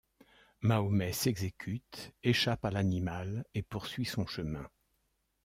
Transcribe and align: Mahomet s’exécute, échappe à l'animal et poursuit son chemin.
Mahomet 0.61 1.13
s’exécute, 1.13 2.11
échappe 2.23 2.65
à 2.65 2.71
l'animal 2.71 3.45
et 3.53 3.61
poursuit 3.61 4.05
son 4.05 4.25
chemin. 4.25 4.67